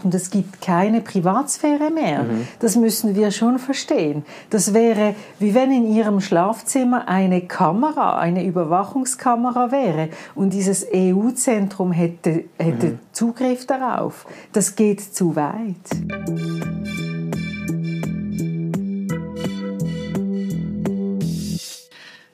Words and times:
macht 0.00 0.04
und 0.04 0.14
es 0.14 0.30
gibt 0.30 0.60
keine 0.60 1.00
Privatsphäre 1.00 1.90
mehr. 1.90 2.24
Mhm. 2.24 2.48
Das 2.58 2.76
müssen 2.76 3.14
wir 3.14 3.30
schon 3.30 3.58
verstehen. 3.58 4.24
Das 4.50 4.74
wäre, 4.74 5.14
wie 5.38 5.54
wenn 5.54 5.72
in 5.72 5.92
Ihrem 5.92 6.20
Schlafzimmer 6.20 7.08
eine 7.08 7.42
Kamera, 7.42 8.18
eine 8.18 8.44
Überwachungskamera 8.44 9.70
wäre 9.70 10.08
und 10.34 10.52
dieses 10.52 10.86
EU-Zentrum 10.92 11.92
hätte, 11.92 12.44
hätte 12.58 12.86
mhm. 12.86 12.98
Zugriff 13.12 13.66
darauf. 13.66 14.26
Das 14.52 14.76
geht 14.76 15.00
zu 15.00 15.36
weit. 15.36 15.76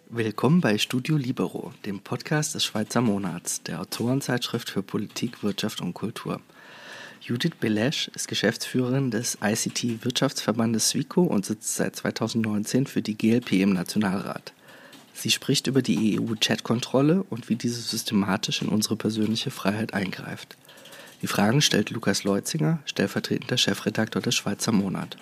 Willkommen 0.09 0.63
bei 0.63 0.79
Studio 0.79 1.19
Libero, 1.19 1.73
dem 1.85 2.01
Podcast 2.01 2.55
des 2.55 2.65
Schweizer 2.65 3.03
Monats, 3.03 3.63
der 3.65 3.83
Autorenzeitschrift 3.83 4.71
für 4.71 4.83
Politik, 4.83 5.43
Wirtschaft 5.43 5.83
und 5.83 5.93
Kultur. 5.93 6.41
Judith 7.29 7.57
Belesch 7.59 8.07
ist 8.15 8.29
Geschäftsführerin 8.29 9.11
des 9.11 9.39
ICT-Wirtschaftsverbandes 9.43 10.91
SWICO 10.91 11.23
und 11.25 11.45
sitzt 11.45 11.75
seit 11.75 11.97
2019 11.97 12.87
für 12.87 13.03
die 13.03 13.19
GLP 13.19 13.55
im 13.55 13.73
Nationalrat. 13.73 14.53
Sie 15.13 15.33
spricht 15.33 15.67
über 15.67 15.83
die 15.83 16.21
EU-Chat-Kontrolle 16.21 17.25
und 17.29 17.49
wie 17.49 17.57
diese 17.57 17.81
systematisch 17.81 18.63
in 18.63 18.69
unsere 18.69 18.95
persönliche 18.95 19.51
Freiheit 19.51 19.93
eingreift. 19.93 20.57
Die 21.21 21.27
Fragen 21.27 21.63
stellt 21.63 21.91
Lukas 21.91 22.23
Leutzinger, 22.23 22.79
stellvertretender 22.85 23.59
Chefredakteur 23.59 24.23
des 24.23 24.37
Schweizer 24.37 24.71
Monat. 24.71 25.17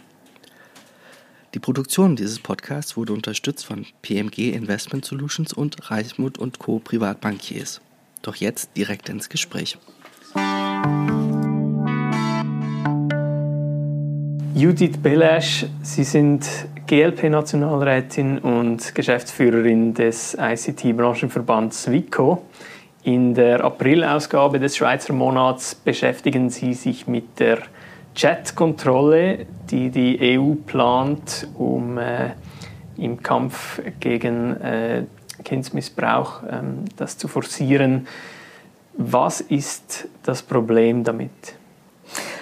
Die 1.55 1.59
Produktion 1.59 2.16
dieses 2.16 2.38
Podcasts 2.38 2.98
wurde 2.98 3.15
unterstützt 3.15 3.65
von 3.65 3.87
PMG 4.02 4.52
Investment 4.52 5.07
Solutions 5.07 5.55
und 5.55 5.91
Reichmuth 5.91 6.37
und 6.37 6.59
Co. 6.59 6.80
Privatbankiers. 6.80 7.80
Doch 8.21 8.37
jetzt 8.37 8.77
direkt 8.77 9.09
ins 9.09 9.30
Gespräch. 9.30 9.79
Judith 14.57 14.99
Belesch, 15.03 15.67
Sie 15.83 16.05
sind 16.05 16.47
GLP-Nationalrätin 16.87 18.38
und 18.38 18.95
Geschäftsführerin 18.95 19.95
des 19.95 20.38
ICT-Branchenverbands 20.38 21.91
WICO. 21.91 22.41
In 23.02 23.35
der 23.35 23.65
Aprilausgabe 23.65 24.61
des 24.61 24.77
Schweizer 24.77 25.13
Monats 25.13 25.74
beschäftigen 25.74 26.51
Sie 26.51 26.73
sich 26.73 27.09
mit 27.09 27.41
der 27.41 27.59
Chat-Kontrolle, 28.15 29.46
die 29.73 29.91
die 29.91 30.38
EU 30.38 30.55
plant, 30.55 31.49
um 31.55 31.99
äh, 31.99 32.30
im 32.96 33.21
Kampf 33.21 33.83
gegen 33.99 34.61
äh, 34.61 35.02
Kindsmissbrauch 35.43 36.45
ähm, 36.49 36.85
das 36.96 37.18
zu 37.18 37.27
forcieren. 37.27 38.07
Was 38.96 39.41
ist 39.41 40.07
das 40.23 40.45
Problem 40.45 41.02
damit? 41.02 41.57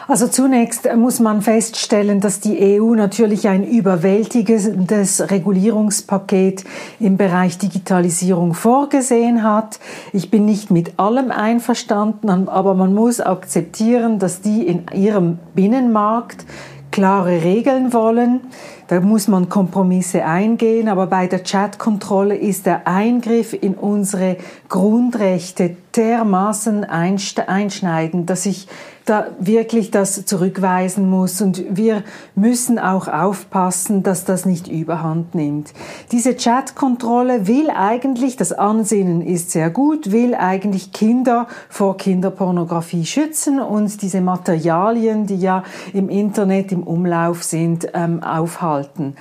Also 0.09 0.27
zunächst 0.27 0.89
muss 0.97 1.21
man 1.21 1.43
feststellen, 1.43 2.21
dass 2.21 2.41
die 2.41 2.81
EU 2.81 2.95
natürlich 2.95 3.49
ein 3.49 3.65
überwältigendes 3.65 5.31
Regulierungspaket 5.31 6.65
im 6.99 7.17
Bereich 7.17 7.59
Digitalisierung 7.59 8.55
vorgesehen 8.55 9.45
hat. 9.45 9.79
Ich 10.13 10.31
bin 10.31 10.45
nicht 10.45 10.71
mit 10.71 10.99
allem 10.99 11.31
einverstanden, 11.31 12.49
aber 12.49 12.75
man 12.75 12.95
muss 12.95 13.21
akzeptieren, 13.21 14.19
dass 14.19 14.41
die 14.41 14.67
in 14.67 14.87
ihrem 14.93 15.39
Binnenmarkt 15.55 16.45
klare 16.91 17.43
Regeln 17.43 17.93
wollen. 17.93 18.41
Da 18.89 19.01
muss 19.01 19.27
man 19.27 19.49
Kompromisse 19.49 20.25
eingehen, 20.25 20.89
aber 20.89 21.07
bei 21.07 21.27
der 21.27 21.43
Chatkontrolle 21.43 22.37
ist 22.37 22.67
der 22.67 22.87
Eingriff 22.87 23.55
in 23.55 23.75
unsere 23.75 24.37
Grundrechte 24.69 25.77
dermaßen 25.97 26.85
einschneidend, 26.85 28.31
dass 28.31 28.47
ich 28.47 28.69
da 29.05 29.27
wirklich 29.41 29.91
das 29.91 30.25
zurückweisen 30.27 31.09
muss. 31.09 31.41
Und 31.41 31.65
wir 31.71 32.05
müssen 32.35 32.79
auch 32.79 33.09
aufpassen, 33.09 34.03
dass 34.03 34.25
das 34.25 34.47
nicht 34.47 34.69
überhand 34.69 35.35
nimmt. 35.35 35.73
Diese 36.13 36.35
Chatkontrolle 36.35 37.47
will 37.47 37.71
eigentlich, 37.71 38.37
das 38.37 38.53
Ansinnen 38.53 39.23
ist 39.23 39.51
sehr 39.51 39.71
gut, 39.71 40.13
will 40.13 40.35
eigentlich 40.35 40.93
Kinder 40.93 41.49
vor 41.69 41.97
Kinderpornografie 41.97 43.05
schützen 43.05 43.61
und 43.61 44.03
diese 44.03 44.21
Materialien, 44.21 45.27
die 45.27 45.37
ja 45.37 45.65
im 45.93 46.09
Internet 46.09 46.73
im 46.73 46.83
Umlauf 46.83 47.43
sind, 47.43 47.89
ähm, 47.95 48.23
aufhalten. 48.23 49.17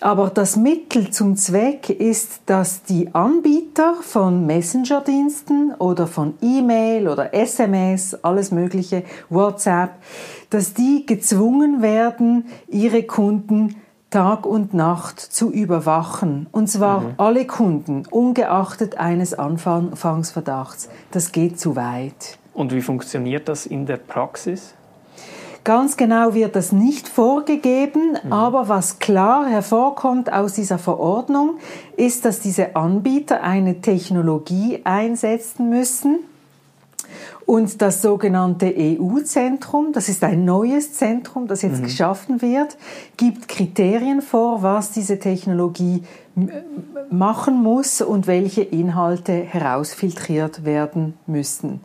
Aber 0.00 0.30
das 0.30 0.56
Mittel 0.56 1.10
zum 1.10 1.36
Zweck 1.36 1.88
ist, 1.88 2.42
dass 2.46 2.82
die 2.82 3.14
Anbieter 3.14 3.94
von 4.00 4.44
Messenger-Diensten 4.44 5.74
oder 5.74 6.06
von 6.06 6.34
E-Mail 6.42 7.08
oder 7.08 7.32
SMS, 7.32 8.14
alles 8.22 8.50
Mögliche, 8.50 9.04
WhatsApp, 9.30 9.90
dass 10.50 10.74
die 10.74 11.06
gezwungen 11.06 11.80
werden, 11.80 12.46
ihre 12.68 13.04
Kunden 13.04 13.76
Tag 14.10 14.46
und 14.46 14.74
Nacht 14.74 15.18
zu 15.18 15.50
überwachen. 15.50 16.46
Und 16.52 16.68
zwar 16.68 17.00
mhm. 17.00 17.14
alle 17.16 17.46
Kunden, 17.46 18.04
ungeachtet 18.08 18.96
eines 18.96 19.34
Anfangsverdachts. 19.34 20.88
Das 21.10 21.32
geht 21.32 21.58
zu 21.58 21.74
weit. 21.74 22.38
Und 22.52 22.72
wie 22.72 22.80
funktioniert 22.80 23.48
das 23.48 23.66
in 23.66 23.86
der 23.86 23.96
Praxis? 23.96 24.74
Ganz 25.64 25.96
genau 25.96 26.34
wird 26.34 26.56
das 26.56 26.72
nicht 26.72 27.08
vorgegeben, 27.08 28.18
mhm. 28.22 28.32
aber 28.32 28.68
was 28.68 28.98
klar 28.98 29.46
hervorkommt 29.46 30.32
aus 30.32 30.52
dieser 30.52 30.78
Verordnung, 30.78 31.58
ist, 31.96 32.26
dass 32.26 32.40
diese 32.40 32.76
Anbieter 32.76 33.42
eine 33.42 33.80
Technologie 33.80 34.80
einsetzen 34.84 35.70
müssen, 35.70 36.18
und 37.46 37.82
das 37.82 38.00
sogenannte 38.00 38.74
EU-Zentrum, 38.76 39.92
das 39.92 40.08
ist 40.08 40.24
ein 40.24 40.44
neues 40.44 40.94
Zentrum, 40.94 41.46
das 41.46 41.62
jetzt 41.62 41.80
mhm. 41.80 41.84
geschaffen 41.84 42.42
wird, 42.42 42.76
gibt 43.16 43.48
Kriterien 43.48 44.22
vor, 44.22 44.62
was 44.62 44.92
diese 44.92 45.18
Technologie 45.18 46.02
machen 47.10 47.62
muss 47.62 48.00
und 48.00 48.26
welche 48.26 48.62
Inhalte 48.62 49.32
herausfiltriert 49.32 50.64
werden 50.64 51.14
müssen. 51.26 51.80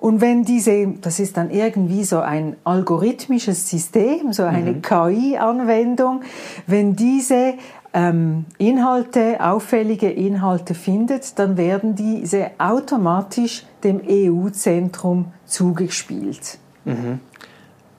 Und 0.00 0.22
wenn 0.22 0.44
diese, 0.44 0.94
das 1.02 1.20
ist 1.20 1.36
dann 1.36 1.50
irgendwie 1.50 2.04
so 2.04 2.20
ein 2.20 2.56
algorithmisches 2.64 3.68
System, 3.68 4.32
so 4.32 4.44
eine 4.44 4.72
mhm. 4.72 4.82
KI-Anwendung, 4.82 6.22
wenn 6.66 6.96
diese 6.96 7.54
ähm, 7.92 8.46
Inhalte, 8.56 9.36
auffällige 9.40 10.08
Inhalte 10.08 10.72
findet, 10.72 11.38
dann 11.38 11.58
werden 11.58 11.96
diese 11.96 12.50
automatisch 12.56 13.66
dem 13.84 14.00
EU-Zentrum 14.08 15.32
zugespielt. 15.44 16.58
Mhm. 16.86 17.20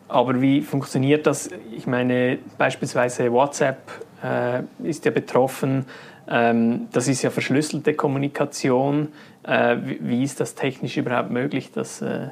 Aber 0.08 0.42
wie 0.42 0.62
funktioniert 0.62 1.28
das? 1.28 1.52
Ich 1.72 1.86
meine, 1.86 2.40
beispielsweise 2.58 3.32
WhatsApp 3.32 3.78
äh, 4.24 4.64
ist 4.84 5.06
ja 5.06 5.12
betroffen. 5.12 5.86
Ähm, 6.32 6.88
das 6.94 7.08
ist 7.08 7.22
ja 7.24 7.30
verschlüsselte 7.30 7.94
Kommunikation. 7.94 9.10
Äh, 9.44 9.78
wie 10.00 10.24
ist 10.24 10.40
das 10.40 10.56
technisch 10.56 10.96
überhaupt 10.96 11.30
möglich, 11.30 11.72
dass, 11.72 12.02
äh, 12.02 12.28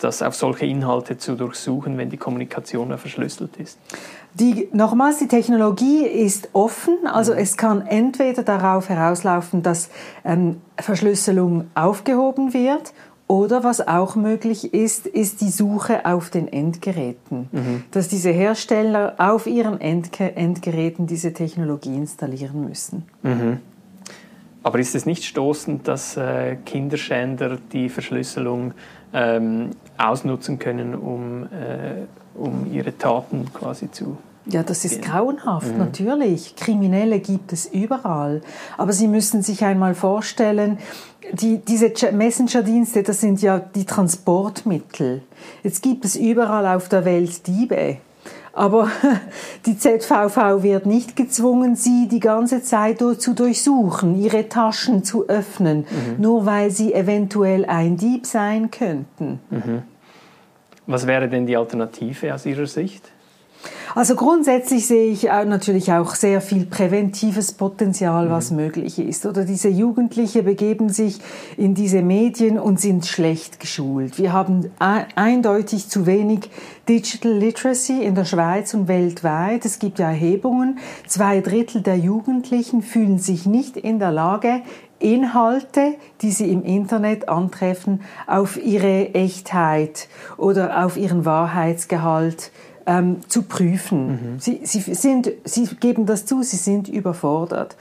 das 0.00 0.22
auf 0.22 0.34
solche 0.34 0.64
Inhalte 0.64 1.18
zu 1.18 1.34
durchsuchen, 1.34 1.98
wenn 1.98 2.08
die 2.08 2.16
Kommunikation 2.16 2.96
verschlüsselt 2.96 3.56
ist? 3.58 3.78
Die, 4.34 4.68
nochmals, 4.72 5.18
die 5.18 5.28
Technologie 5.28 6.06
ist 6.06 6.50
offen, 6.52 6.96
also 7.06 7.32
es 7.32 7.56
kann 7.56 7.86
entweder 7.86 8.42
darauf 8.42 8.88
herauslaufen, 8.88 9.62
dass 9.62 9.90
ähm, 10.24 10.60
Verschlüsselung 10.78 11.70
aufgehoben 11.74 12.54
wird 12.54 12.92
oder 13.28 13.62
was 13.62 13.86
auch 13.86 14.16
möglich 14.16 14.72
ist, 14.72 15.06
ist 15.06 15.42
die 15.42 15.50
Suche 15.50 16.06
auf 16.06 16.30
den 16.30 16.48
Endgeräten. 16.48 17.48
Mhm. 17.52 17.84
Dass 17.90 18.08
diese 18.08 18.30
Hersteller 18.30 19.14
auf 19.18 19.46
ihren 19.46 19.80
Endge 19.80 20.34
Endgeräten 20.34 21.06
diese 21.06 21.34
Technologie 21.34 21.94
installieren 21.94 22.66
müssen. 22.66 23.04
Mhm. 23.22 23.60
Aber 24.62 24.78
ist 24.78 24.94
es 24.94 25.06
nicht 25.06 25.24
stoßend, 25.24 25.86
dass 25.86 26.16
äh, 26.16 26.56
Kinderschänder 26.64 27.58
die 27.72 27.88
Verschlüsselung 27.88 28.72
ähm, 29.12 29.70
ausnutzen 29.96 30.58
können, 30.58 30.94
um, 30.94 31.44
äh, 31.44 32.06
um 32.34 32.66
ihre 32.72 32.96
Taten 32.96 33.52
quasi 33.52 33.90
zu 33.90 34.16
ja, 34.48 34.62
das 34.62 34.84
ist 34.84 35.02
grauenhaft, 35.02 35.72
mhm. 35.72 35.78
natürlich. 35.78 36.56
Kriminelle 36.56 37.20
gibt 37.20 37.52
es 37.52 37.66
überall. 37.66 38.40
Aber 38.76 38.92
Sie 38.92 39.06
müssen 39.06 39.42
sich 39.42 39.64
einmal 39.64 39.94
vorstellen, 39.94 40.78
die, 41.32 41.58
diese 41.58 41.92
Messenger-Dienste, 42.12 43.02
das 43.02 43.20
sind 43.20 43.42
ja 43.42 43.58
die 43.58 43.84
Transportmittel. 43.84 45.22
Jetzt 45.62 45.82
gibt 45.82 46.04
es 46.04 46.16
überall 46.16 46.66
auf 46.76 46.88
der 46.88 47.04
Welt 47.04 47.46
Diebe. 47.46 47.98
Aber 48.54 48.90
die 49.66 49.78
ZVV 49.78 50.62
wird 50.62 50.86
nicht 50.86 51.14
gezwungen, 51.14 51.76
sie 51.76 52.08
die 52.08 52.20
ganze 52.20 52.62
Zeit 52.62 52.98
zu 53.18 53.34
durchsuchen, 53.34 54.18
ihre 54.18 54.48
Taschen 54.48 55.04
zu 55.04 55.28
öffnen, 55.28 55.80
mhm. 55.80 56.22
nur 56.22 56.46
weil 56.46 56.70
sie 56.70 56.94
eventuell 56.94 57.66
ein 57.66 57.96
Dieb 57.96 58.26
sein 58.26 58.70
könnten. 58.70 59.40
Mhm. 59.50 59.82
Was 60.86 61.06
wäre 61.06 61.28
denn 61.28 61.46
die 61.46 61.56
Alternative 61.56 62.34
aus 62.34 62.46
Ihrer 62.46 62.66
Sicht? 62.66 63.12
Also 63.94 64.14
grundsätzlich 64.14 64.86
sehe 64.86 65.10
ich 65.10 65.24
natürlich 65.24 65.92
auch 65.92 66.14
sehr 66.14 66.40
viel 66.40 66.66
präventives 66.66 67.52
Potenzial, 67.52 68.30
was 68.30 68.50
mhm. 68.50 68.58
möglich 68.58 68.98
ist. 68.98 69.26
Oder 69.26 69.44
diese 69.44 69.68
Jugendliche 69.68 70.42
begeben 70.42 70.90
sich 70.90 71.18
in 71.56 71.74
diese 71.74 72.02
Medien 72.02 72.58
und 72.58 72.80
sind 72.80 73.06
schlecht 73.06 73.60
geschult. 73.60 74.18
Wir 74.18 74.32
haben 74.32 74.70
eindeutig 74.78 75.88
zu 75.88 76.06
wenig 76.06 76.50
Digital 76.88 77.32
Literacy 77.32 78.02
in 78.02 78.14
der 78.14 78.24
Schweiz 78.24 78.74
und 78.74 78.88
weltweit. 78.88 79.64
Es 79.64 79.78
gibt 79.78 79.98
ja 79.98 80.08
Erhebungen. 80.08 80.78
Zwei 81.06 81.40
Drittel 81.40 81.82
der 81.82 81.96
Jugendlichen 81.96 82.82
fühlen 82.82 83.18
sich 83.18 83.46
nicht 83.46 83.76
in 83.76 83.98
der 83.98 84.12
Lage, 84.12 84.62
Inhalte, 85.00 85.94
die 86.22 86.32
sie 86.32 86.50
im 86.50 86.64
Internet 86.64 87.28
antreffen, 87.28 88.00
auf 88.26 88.56
ihre 88.62 89.14
Echtheit 89.14 90.08
oder 90.36 90.84
auf 90.84 90.96
ihren 90.96 91.24
Wahrheitsgehalt 91.24 92.50
ähm, 92.88 93.18
zu 93.28 93.42
prüfen. 93.42 94.08
Mhm. 94.08 94.40
Sie, 94.40 94.60
sie, 94.64 94.80
sind, 94.80 95.30
sie 95.44 95.66
geben 95.78 96.06
das 96.06 96.24
zu, 96.26 96.42
sie 96.42 96.56
sind 96.56 96.88
überfordert. 96.88 97.76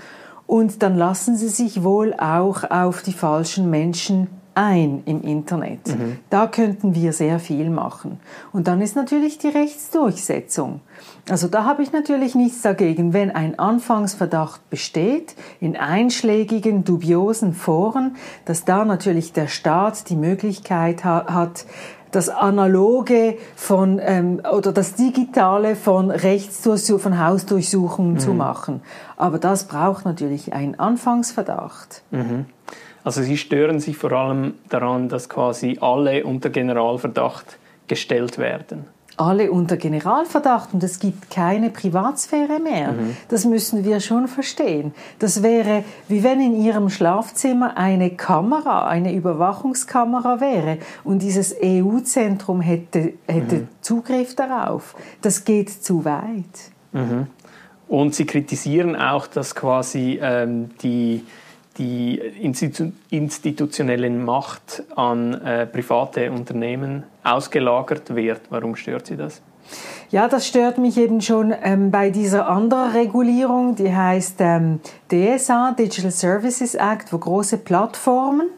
Und 0.46 0.84
dann 0.84 0.96
lassen 0.96 1.36
sie 1.36 1.50
sich 1.50 1.84
wohl 1.84 2.14
auch 2.14 2.70
auf 2.70 3.02
die 3.02 3.14
falschen 3.14 3.70
Menschen 3.70 4.28
ein 4.58 5.04
im 5.06 5.22
Internet. 5.22 5.88
Mhm. 5.88 6.18
Da 6.32 6.48
könnten 6.48 6.96
wir 6.96 7.14
sehr 7.14 7.40
viel 7.40 7.70
machen. 7.70 8.20
Und 8.52 8.68
dann 8.68 8.82
ist 8.82 8.96
natürlich 8.96 9.38
die 9.38 9.50
Rechtsdurchsetzung. 9.50 10.82
Also 11.30 11.48
da 11.48 11.64
habe 11.64 11.84
ich 11.84 11.92
natürlich 11.92 12.34
nichts 12.34 12.64
dagegen, 12.64 13.14
wenn 13.14 13.30
ein 13.30 13.60
Anfangsverdacht 13.60 14.68
besteht 14.72 15.36
in 15.60 15.78
einschlägigen, 15.78 16.84
dubiosen 16.84 17.54
Foren, 17.54 18.16
dass 18.46 18.66
da 18.66 18.84
natürlich 18.84 19.32
der 19.32 19.48
Staat 19.48 20.10
die 20.10 20.16
Möglichkeit 20.16 21.04
hat, 21.04 21.66
das 22.12 22.30
Analoge 22.30 23.38
von 23.56 24.00
ähm, 24.02 24.42
oder 24.52 24.72
das 24.72 24.96
Digitale 24.96 25.76
von 25.76 26.12
Rechtsdurchsuchungen, 26.12 27.02
von 27.02 27.26
Hausdurchsuchungen 27.26 28.14
mhm. 28.14 28.20
zu 28.20 28.34
machen. 28.34 28.82
Aber 29.16 29.40
das 29.40 29.68
braucht 29.68 30.06
natürlich 30.06 30.54
einen 30.54 30.80
Anfangsverdacht. 30.80 32.02
Mhm. 32.12 32.46
Also 33.04 33.22
Sie 33.22 33.38
stören 33.38 33.80
sich 33.80 33.98
vor 33.98 34.12
allem 34.12 34.56
daran, 34.70 35.10
dass 35.10 35.30
quasi 35.30 35.78
alle 35.80 36.26
unter 36.26 36.50
Generalverdacht 36.50 37.58
gestellt 37.88 38.38
werden 38.38 38.86
alle 39.18 39.52
unter 39.52 39.78
Generalverdacht 39.78 40.74
und 40.74 40.84
es 40.84 41.00
gibt 41.00 41.32
keine 41.32 41.72
Privatsphäre 41.72 42.60
mehr. 42.60 42.94
Mhm. 42.94 43.18
Das 43.30 43.46
müssen 43.46 43.84
wir 43.84 44.00
schon 44.00 44.28
verstehen. 44.28 44.94
Das 45.20 45.42
wäre, 45.42 45.84
wie 46.08 46.24
wenn 46.24 46.40
in 46.40 46.56
Ihrem 46.56 46.90
Schlafzimmer 46.90 47.78
eine 47.78 48.12
Kamera, 48.12 48.88
eine 48.88 49.14
Überwachungskamera 49.14 50.40
wäre 50.40 50.78
und 51.04 51.22
dieses 51.24 51.56
EU-Zentrum 51.62 52.62
hätte, 52.62 53.14
hätte 53.28 53.56
mhm. 53.56 53.68
Zugriff 53.82 54.36
darauf. 54.36 54.96
Das 55.22 55.44
geht 55.44 55.70
zu 55.72 56.06
weit. 56.06 56.72
Mhm. 56.92 57.28
Und 57.88 58.14
Sie 58.14 58.26
kritisieren 58.26 58.96
auch, 58.96 59.28
dass 59.28 59.56
quasi 59.56 60.20
ähm, 60.22 60.70
die 60.82 61.24
die 61.78 62.20
institutionelle 63.10 64.10
Macht 64.10 64.84
an 64.96 65.34
äh, 65.34 65.66
private 65.68 66.32
Unternehmen 66.32 67.04
ausgelagert 67.24 68.16
wird. 68.16 68.42
Warum 68.50 68.76
stört 68.76 69.08
Sie 69.08 69.16
das? 69.16 69.42
Ja, 70.10 70.28
das 70.28 70.48
stört 70.48 70.78
mich 70.78 70.98
eben 70.98 71.22
schon 71.22 71.54
ähm, 71.62 71.92
bei 71.92 72.10
dieser 72.10 72.48
anderen 72.48 72.92
Regulierung, 72.92 73.76
die 73.76 73.94
heißt 73.94 74.38
ähm, 74.40 74.80
DSA, 75.12 75.74
Digital 75.78 76.12
Services 76.12 76.76
Act, 76.76 77.12
wo 77.12 77.18
große 77.18 77.58
Plattformen 77.58 78.50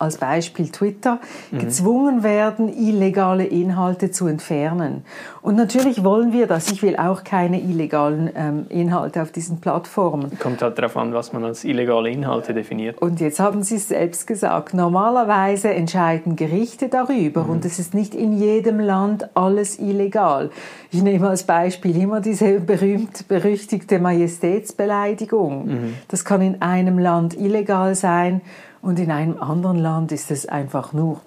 als 0.00 0.16
Beispiel 0.16 0.68
Twitter, 0.70 1.20
mhm. 1.50 1.58
gezwungen 1.58 2.22
werden, 2.22 2.68
illegale 2.68 3.44
Inhalte 3.44 4.10
zu 4.10 4.26
entfernen. 4.26 5.04
Und 5.42 5.56
natürlich 5.56 6.04
wollen 6.04 6.32
wir 6.32 6.46
das. 6.46 6.70
Ich 6.70 6.82
will 6.82 6.96
auch 6.96 7.24
keine 7.24 7.60
illegalen 7.60 8.30
ähm, 8.34 8.66
Inhalte 8.68 9.22
auf 9.22 9.32
diesen 9.32 9.60
Plattformen. 9.60 10.38
Kommt 10.38 10.62
halt 10.62 10.78
darauf 10.78 10.96
an, 10.96 11.12
was 11.14 11.32
man 11.32 11.44
als 11.44 11.64
illegale 11.64 12.10
Inhalte 12.10 12.52
definiert. 12.52 13.00
Und 13.00 13.20
jetzt 13.20 13.40
haben 13.40 13.62
Sie 13.62 13.76
es 13.76 13.88
selbst 13.88 14.26
gesagt. 14.26 14.74
Normalerweise 14.74 15.72
entscheiden 15.72 16.36
Gerichte 16.36 16.88
darüber 16.88 17.44
mhm. 17.44 17.50
und 17.50 17.64
es 17.64 17.78
ist 17.78 17.94
nicht 17.94 18.14
in 18.14 18.32
jedem 18.38 18.80
Land 18.80 19.30
alles 19.34 19.78
illegal. 19.78 20.50
Ich 20.90 21.02
nehme 21.02 21.28
als 21.28 21.44
Beispiel 21.44 21.96
immer 21.96 22.20
diese 22.20 22.60
berühmt 22.60 23.28
berüchtigte 23.28 23.98
Majestätsbeleidigung. 23.98 25.66
Mhm. 25.66 25.94
Das 26.08 26.24
kann 26.24 26.42
in 26.42 26.60
einem 26.62 26.98
Land 26.98 27.38
illegal 27.38 27.94
sein 27.94 28.40
und 28.82 28.98
in 28.98 29.10
einem 29.10 29.40
anderen 29.40 29.78
Land 29.78 30.12
ist 30.12 30.30
es 30.30 30.46
einfach 30.46 30.92
nur 30.92 31.20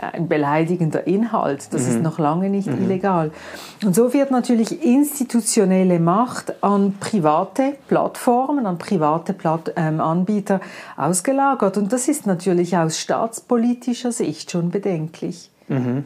ein 0.00 0.28
beleidigender 0.28 1.06
Inhalt. 1.06 1.72
Das 1.72 1.82
mhm. 1.82 1.88
ist 1.88 2.02
noch 2.02 2.18
lange 2.18 2.50
nicht 2.50 2.68
mhm. 2.68 2.84
illegal. 2.84 3.30
Und 3.84 3.94
so 3.94 4.12
wird 4.12 4.30
natürlich 4.30 4.84
institutionelle 4.84 5.98
Macht 5.98 6.62
an 6.62 6.94
private 7.00 7.74
Plattformen, 7.88 8.66
an 8.66 8.78
private 8.78 9.32
Platt 9.32 9.72
ähm, 9.76 10.00
Anbieter 10.00 10.60
ausgelagert. 10.96 11.76
Und 11.78 11.92
das 11.92 12.08
ist 12.08 12.26
natürlich 12.26 12.76
aus 12.76 12.98
staatspolitischer 12.98 14.12
Sicht 14.12 14.50
schon 14.50 14.70
bedenklich. 14.70 15.50
Mhm. 15.68 16.04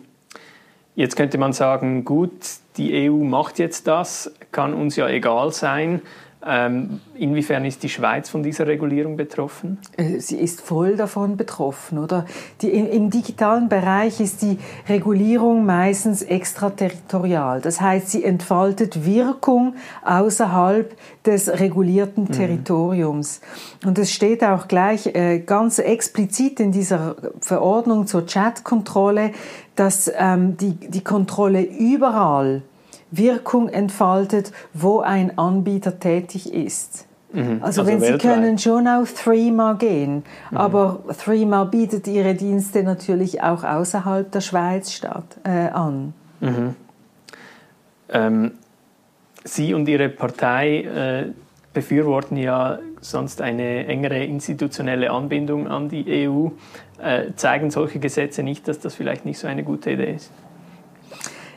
Jetzt 0.94 1.16
könnte 1.16 1.38
man 1.38 1.52
sagen, 1.52 2.04
gut, 2.04 2.32
die 2.76 3.08
EU 3.08 3.24
macht 3.24 3.58
jetzt 3.58 3.86
das, 3.86 4.32
kann 4.52 4.74
uns 4.74 4.96
ja 4.96 5.08
egal 5.08 5.52
sein. 5.52 6.02
Ähm, 6.44 7.00
inwiefern 7.14 7.66
ist 7.66 7.82
die 7.82 7.90
Schweiz 7.90 8.30
von 8.30 8.42
dieser 8.42 8.66
Regulierung 8.66 9.16
betroffen? 9.16 9.78
Äh, 9.98 10.20
sie 10.20 10.38
ist 10.38 10.62
voll 10.62 10.96
davon 10.96 11.36
betroffen, 11.36 11.98
oder? 11.98 12.24
Die, 12.62 12.70
im, 12.70 12.86
Im 12.86 13.10
digitalen 13.10 13.68
Bereich 13.68 14.20
ist 14.20 14.40
die 14.40 14.58
Regulierung 14.88 15.66
meistens 15.66 16.22
extraterritorial. 16.22 17.60
Das 17.60 17.82
heißt, 17.82 18.08
sie 18.08 18.24
entfaltet 18.24 19.04
Wirkung 19.04 19.74
außerhalb 20.02 20.96
des 21.26 21.48
regulierten 21.60 22.24
mhm. 22.24 22.32
Territoriums. 22.32 23.42
Und 23.84 23.98
es 23.98 24.10
steht 24.10 24.42
auch 24.42 24.66
gleich 24.66 25.14
äh, 25.14 25.40
ganz 25.40 25.78
explizit 25.78 26.58
in 26.58 26.72
dieser 26.72 27.16
Verordnung 27.40 28.06
zur 28.06 28.24
Chatkontrolle, 28.24 29.32
dass 29.76 30.10
ähm, 30.16 30.56
die, 30.56 30.72
die 30.72 31.04
Kontrolle 31.04 31.62
überall 31.62 32.62
Wirkung 33.10 33.68
entfaltet, 33.68 34.52
wo 34.72 35.00
ein 35.00 35.36
Anbieter 35.38 35.98
tätig 35.98 36.52
ist. 36.52 37.06
Mhm. 37.32 37.60
Also, 37.62 37.82
also, 37.82 37.86
wenn 37.86 38.00
weltweit. 38.00 38.22
Sie 38.22 38.28
können 38.28 38.58
schon 38.58 38.88
auf 38.88 39.12
Threema 39.14 39.74
gehen, 39.74 40.24
mhm. 40.50 40.56
aber 40.56 41.00
Threema 41.16 41.64
bietet 41.64 42.06
ihre 42.08 42.34
Dienste 42.34 42.82
natürlich 42.82 43.42
auch 43.42 43.62
außerhalb 43.64 44.30
der 44.30 44.40
Schweiz 44.40 44.92
statt, 44.92 45.38
äh, 45.44 45.68
an. 45.68 46.12
Mhm. 46.40 46.74
Ähm, 48.08 48.52
Sie 49.44 49.72
und 49.72 49.88
Ihre 49.88 50.08
Partei 50.10 50.82
äh, 50.82 51.32
befürworten 51.72 52.36
ja 52.36 52.78
sonst 53.00 53.40
eine 53.40 53.86
engere 53.86 54.24
institutionelle 54.24 55.10
Anbindung 55.10 55.66
an 55.66 55.88
die 55.88 56.28
EU. 56.28 56.48
Äh, 57.02 57.32
zeigen 57.36 57.70
solche 57.70 57.98
Gesetze 57.98 58.42
nicht, 58.42 58.68
dass 58.68 58.80
das 58.80 58.94
vielleicht 58.94 59.24
nicht 59.24 59.38
so 59.38 59.46
eine 59.46 59.62
gute 59.62 59.92
Idee 59.92 60.14
ist? 60.14 60.30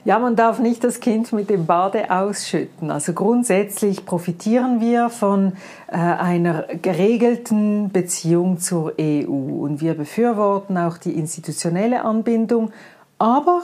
Ja, 0.05 0.19
man 0.19 0.35
darf 0.35 0.59
nicht 0.59 0.83
das 0.83 1.00
Kind 1.00 1.31
mit 1.31 1.50
dem 1.50 1.65
Bade 1.65 2.12
ausschütten. 2.12 2.91
Also 2.91 3.13
grundsätzlich 3.13 4.05
profitieren 4.05 4.81
wir 4.81 5.10
von 5.10 5.53
äh, 5.88 5.95
einer 5.95 6.65
geregelten 6.81 7.89
Beziehung 7.89 8.60
zur 8.60 8.95
EU 9.00 9.31
und 9.31 9.79
wir 9.79 9.93
befürworten 9.93 10.77
auch 10.77 10.98
die 10.98 11.13
institutionelle 11.13 12.03
Anbindung. 12.03 12.74
Aber 13.17 13.62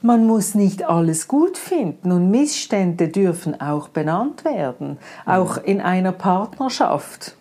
man 0.00 0.26
muss 0.26 0.54
nicht 0.54 0.88
alles 0.88 1.28
gut 1.28 1.58
finden. 1.58 2.12
Und 2.12 2.30
Missstände 2.30 3.08
dürfen 3.08 3.60
auch 3.60 3.88
benannt 3.88 4.46
werden, 4.46 4.96
auch 5.26 5.58
in 5.58 5.82
einer 5.82 6.12
Partnerschaft. 6.12 7.36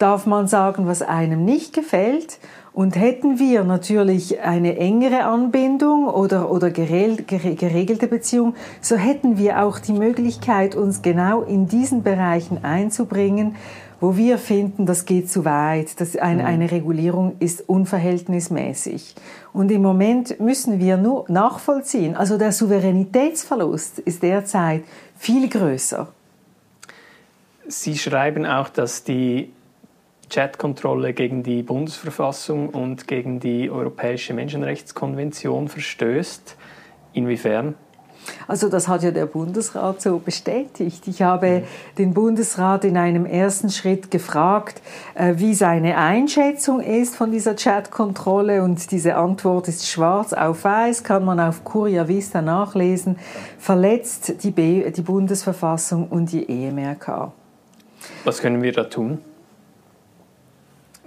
Darf 0.00 0.26
man 0.26 0.48
sagen, 0.48 0.88
was 0.88 1.02
einem 1.02 1.44
nicht 1.44 1.74
gefällt 1.74 2.38
und 2.78 2.94
hätten 2.94 3.40
wir 3.40 3.64
natürlich 3.64 4.38
eine 4.38 4.78
engere 4.78 5.24
Anbindung 5.24 6.06
oder, 6.06 6.48
oder 6.48 6.70
geregelte 6.70 8.06
Beziehung, 8.06 8.54
so 8.80 8.94
hätten 8.94 9.36
wir 9.36 9.64
auch 9.64 9.80
die 9.80 9.94
Möglichkeit, 9.94 10.76
uns 10.76 11.02
genau 11.02 11.42
in 11.42 11.66
diesen 11.66 12.04
Bereichen 12.04 12.62
einzubringen, 12.62 13.56
wo 14.00 14.16
wir 14.16 14.38
finden, 14.38 14.86
das 14.86 15.06
geht 15.06 15.28
zu 15.28 15.44
weit, 15.44 16.00
dass 16.00 16.14
eine, 16.14 16.42
mhm. 16.42 16.48
eine 16.48 16.70
Regulierung 16.70 17.34
ist 17.40 17.68
unverhältnismäßig. 17.68 19.16
Und 19.52 19.72
im 19.72 19.82
Moment 19.82 20.38
müssen 20.38 20.78
wir 20.78 20.98
nur 20.98 21.24
nachvollziehen, 21.26 22.14
also 22.14 22.38
der 22.38 22.52
Souveränitätsverlust 22.52 23.98
ist 23.98 24.22
derzeit 24.22 24.84
viel 25.16 25.48
größer. 25.48 26.06
Sie 27.66 27.98
schreiben 27.98 28.46
auch, 28.46 28.68
dass 28.68 29.02
die 29.02 29.50
Chatkontrolle 30.28 31.12
gegen 31.12 31.42
die 31.42 31.62
Bundesverfassung 31.62 32.70
und 32.70 33.08
gegen 33.08 33.40
die 33.40 33.70
Europäische 33.70 34.34
Menschenrechtskonvention 34.34 35.68
verstößt. 35.68 36.56
Inwiefern? 37.12 37.74
Also 38.46 38.68
das 38.68 38.88
hat 38.88 39.02
ja 39.02 39.10
der 39.10 39.26
Bundesrat 39.26 40.00
so 40.00 40.18
bestätigt. 40.18 41.06
Ich 41.06 41.22
habe 41.22 41.62
den 41.96 42.14
Bundesrat 42.14 42.84
in 42.84 42.96
einem 42.96 43.26
ersten 43.26 43.70
Schritt 43.70 44.10
gefragt, 44.10 44.82
äh, 45.14 45.34
wie 45.36 45.54
seine 45.54 45.96
Einschätzung 45.96 46.80
ist 46.80 47.16
von 47.16 47.30
dieser 47.30 47.54
Chatkontrolle 47.54 48.62
und 48.62 48.90
diese 48.90 49.16
Antwort 49.16 49.68
ist 49.68 49.88
schwarz 49.88 50.32
auf 50.32 50.64
weiß, 50.64 51.04
kann 51.04 51.24
man 51.24 51.40
auf 51.40 51.64
Curia 51.64 52.08
Vista 52.08 52.42
nachlesen, 52.42 53.18
verletzt 53.58 54.42
die, 54.42 54.50
B 54.50 54.90
die 54.90 55.02
Bundesverfassung 55.02 56.08
und 56.08 56.32
die 56.32 56.48
EMRK. 56.48 57.32
Was 58.24 58.40
können 58.40 58.62
wir 58.62 58.72
da 58.72 58.84
tun? 58.84 59.18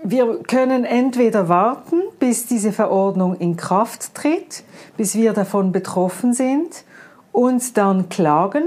Wir 0.04 0.40
können 0.44 0.84
entweder 0.84 1.48
warten, 1.48 2.02
bis 2.20 2.48
diese 2.48 2.72
Verordnung 2.72 3.36
in 3.36 3.56
Kraft 3.56 4.16
tritt, 4.16 4.64
bis 4.98 5.16
wir 5.16 5.34
davon 5.34 5.72
betroffen 5.72 6.34
sind 6.34 6.84
und 7.32 7.78
dann 7.78 8.10
klagen. 8.10 8.64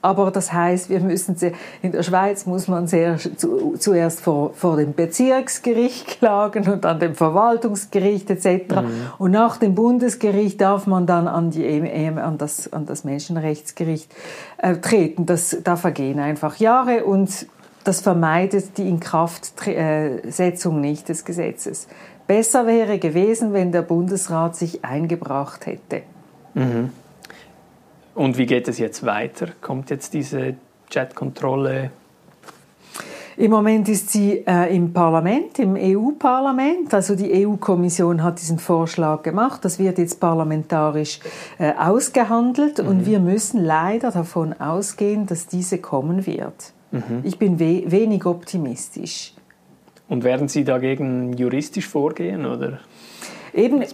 Aber 0.00 0.32
das 0.32 0.52
heißt, 0.52 0.90
wir 0.90 0.98
müssen 0.98 1.36
in 1.80 1.92
der 1.92 2.02
Schweiz 2.02 2.44
muss 2.44 2.66
man 2.66 2.88
sehr, 2.88 3.18
zu, 3.18 3.74
zuerst 3.78 4.20
vor, 4.20 4.52
vor 4.54 4.76
dem 4.76 4.94
Bezirksgericht 4.94 6.06
klagen 6.18 6.68
und 6.68 6.84
dann 6.84 6.98
dem 6.98 7.14
Verwaltungsgericht 7.14 8.28
etc. 8.30 8.80
Mhm. 8.80 8.90
Und 9.18 9.30
nach 9.30 9.58
dem 9.58 9.76
Bundesgericht 9.76 10.60
darf 10.60 10.88
man 10.88 11.06
dann 11.06 11.28
an, 11.28 11.50
die, 11.50 11.64
EM, 11.64 12.18
an, 12.18 12.36
das, 12.36 12.72
an 12.72 12.84
das 12.86 13.04
Menschenrechtsgericht 13.04 14.10
äh, 14.58 14.76
treten. 14.76 15.24
Das, 15.26 15.56
da 15.62 15.76
vergehen 15.76 16.18
einfach 16.18 16.56
Jahre 16.56 17.04
und 17.04 17.46
das 17.84 18.00
vermeidet 18.00 18.78
die 18.78 18.88
Inkraftsetzung 18.88 20.80
nicht 20.80 21.08
des 21.08 21.24
Gesetzes. 21.24 21.88
Besser 22.26 22.66
wäre 22.66 22.98
gewesen, 22.98 23.52
wenn 23.52 23.72
der 23.72 23.82
Bundesrat 23.82 24.56
sich 24.56 24.84
eingebracht 24.84 25.66
hätte. 25.66 26.02
Mhm. 26.54 26.90
Und 28.14 28.38
wie 28.38 28.46
geht 28.46 28.68
es 28.68 28.78
jetzt 28.78 29.04
weiter? 29.04 29.48
Kommt 29.60 29.90
jetzt 29.90 30.14
diese 30.14 30.54
Chatkontrolle? 30.90 31.90
Im 33.38 33.50
Moment 33.50 33.88
ist 33.88 34.10
sie 34.10 34.44
äh, 34.46 34.76
im 34.76 34.92
Parlament, 34.92 35.58
im 35.58 35.76
EU-Parlament. 35.76 36.92
Also 36.92 37.16
die 37.16 37.46
EU-Kommission 37.46 38.22
hat 38.22 38.38
diesen 38.38 38.58
Vorschlag 38.58 39.22
gemacht. 39.22 39.64
Das 39.64 39.78
wird 39.78 39.96
jetzt 39.96 40.20
parlamentarisch 40.20 41.18
äh, 41.58 41.72
ausgehandelt 41.72 42.78
mhm. 42.78 42.88
und 42.88 43.06
wir 43.06 43.20
müssen 43.20 43.64
leider 43.64 44.10
davon 44.10 44.52
ausgehen, 44.60 45.26
dass 45.26 45.46
diese 45.46 45.78
kommen 45.78 46.26
wird. 46.26 46.74
Mhm. 46.92 47.20
Ich 47.24 47.38
bin 47.38 47.58
we 47.58 47.90
wenig 47.90 48.24
optimistisch. 48.24 49.34
Und 50.08 50.24
werden 50.24 50.48
Sie 50.48 50.64
dagegen 50.64 51.32
juristisch 51.32 51.88
vorgehen 51.88 52.46
oder? 52.46 52.78
Eben 53.54 53.84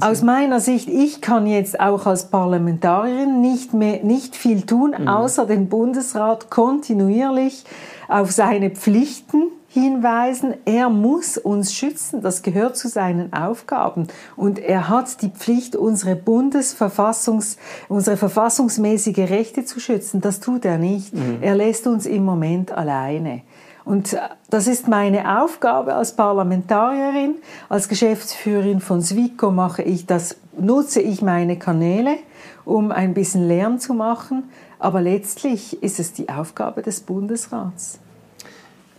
aus 0.00 0.22
meiner 0.22 0.60
Sicht, 0.60 0.88
ich 0.88 1.20
kann 1.20 1.46
jetzt 1.46 1.78
auch 1.78 2.06
als 2.06 2.30
Parlamentarierin 2.30 3.42
nicht, 3.42 3.74
mehr, 3.74 4.02
nicht 4.02 4.36
viel 4.36 4.62
tun, 4.62 4.94
mhm. 4.98 5.06
außer 5.06 5.44
den 5.44 5.68
Bundesrat 5.68 6.48
kontinuierlich 6.48 7.64
auf 8.08 8.32
seine 8.32 8.70
Pflichten 8.70 9.48
hinweisen. 9.72 10.54
Er 10.66 10.90
muss 10.90 11.38
uns 11.38 11.74
schützen, 11.74 12.20
das 12.20 12.42
gehört 12.42 12.76
zu 12.76 12.88
seinen 12.88 13.32
Aufgaben. 13.32 14.06
Und 14.36 14.58
er 14.58 14.90
hat 14.90 15.22
die 15.22 15.30
Pflicht, 15.30 15.76
unsere 15.76 16.14
Bundesverfassungs, 16.14 17.56
unsere 17.88 18.18
verfassungsmäßige 18.18 19.30
Rechte 19.30 19.64
zu 19.64 19.80
schützen. 19.80 20.20
Das 20.20 20.40
tut 20.40 20.66
er 20.66 20.76
nicht. 20.76 21.14
Mhm. 21.14 21.38
Er 21.40 21.54
lässt 21.54 21.86
uns 21.86 22.04
im 22.04 22.24
Moment 22.24 22.70
alleine. 22.70 23.42
Und 23.84 24.16
das 24.50 24.66
ist 24.66 24.88
meine 24.88 25.42
Aufgabe 25.42 25.94
als 25.94 26.14
Parlamentarierin, 26.14 27.36
als 27.68 27.88
Geschäftsführerin 27.88 28.80
von 28.80 29.02
Swico 29.02 29.50
mache 29.50 29.82
ich 29.82 30.06
das, 30.06 30.36
nutze 30.56 31.00
ich 31.00 31.22
meine 31.22 31.58
Kanäle, 31.58 32.18
um 32.64 32.92
ein 32.92 33.14
bisschen 33.14 33.48
Lärm 33.48 33.78
zu 33.78 33.94
machen. 33.94 34.44
Aber 34.78 35.00
letztlich 35.00 35.82
ist 35.82 35.98
es 35.98 36.12
die 36.12 36.28
Aufgabe 36.28 36.82
des 36.82 37.00
Bundesrats. 37.00 37.98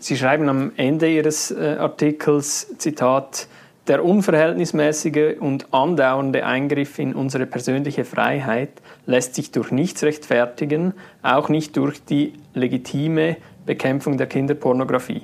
Sie 0.04 0.18
schreiben 0.18 0.50
am 0.50 0.74
Ende 0.76 1.10
Ihres 1.10 1.50
äh, 1.50 1.78
Artikels, 1.80 2.78
Zitat, 2.78 3.48
der 3.88 4.04
unverhältnismäßige 4.04 5.40
und 5.40 5.74
andauernde 5.74 6.46
Eingriff 6.46 7.00
in 7.00 7.16
unsere 7.16 7.46
persönliche 7.46 8.04
Freiheit 8.04 8.82
lässt 9.06 9.36
sich 9.36 9.52
durch 9.52 9.72
nichts 9.72 10.04
rechtfertigen, 10.04 10.94
auch 11.22 11.48
nicht 11.48 11.78
durch 11.78 12.04
die 12.04 12.34
legitime 12.54 13.38
Bekämpfung 13.66 14.18
der 14.18 14.28
Kinderpornografie. 14.28 15.22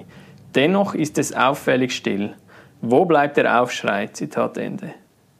Dennoch 0.55 0.95
ist 0.95 1.17
es 1.17 1.33
auffällig 1.33 1.93
still. 1.93 2.31
Wo 2.79 3.03
bleibt 3.03 3.35
der 3.35 3.61
Aufschrei? 3.61 4.07
Zitat 4.07 4.57
Ende. 4.57 4.93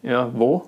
Ja, 0.03 0.29
wo? 0.33 0.65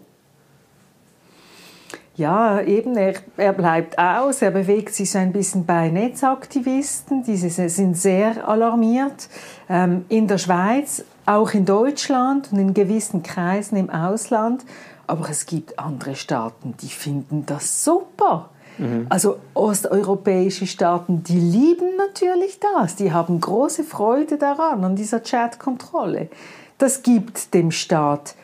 Ja, 2.16 2.62
eben, 2.62 2.98
er, 2.98 3.14
er 3.38 3.54
bleibt 3.54 3.98
aus, 3.98 4.42
er 4.42 4.52
bewegt 4.52 4.94
sich 4.94 5.12
so 5.12 5.18
ein 5.18 5.32
bisschen 5.32 5.66
bei 5.66 5.90
Netzaktivisten, 5.90 7.24
diese 7.24 7.50
sind 7.70 7.96
sehr 7.96 8.48
alarmiert. 8.48 9.30
Ähm, 9.70 10.06
in 10.10 10.28
der 10.28 10.38
Schweiz, 10.38 11.06
auch 11.26 11.54
in 11.54 11.66
Deutschland 11.66 12.52
und 12.52 12.60
in 12.60 12.74
gewissen 12.74 13.24
Kreisen 13.24 13.78
im 13.78 13.90
Ausland. 13.90 14.66
Aber 15.08 15.30
es 15.30 15.46
gibt 15.46 15.80
andere 15.80 16.16
Staaten, 16.16 16.76
die 16.82 16.90
finden 16.90 17.46
das 17.46 17.84
super. 17.84 18.50
Mhm. 18.78 19.06
Also 19.10 19.38
osteuropäische 19.54 20.68
Staaten, 20.68 21.24
die 21.24 21.40
lieben 21.40 21.96
natürlich 21.98 22.60
das. 22.60 22.96
Die 22.96 23.14
haben 23.14 23.40
große 23.40 23.84
Freude 23.84 24.38
daran, 24.38 24.84
an 24.84 24.96
dieser 24.96 25.22
Chatkontrolle. 25.22 26.30
Das 26.78 27.04
gibt 27.04 27.54
dem 27.54 27.72
Staat 27.72 28.36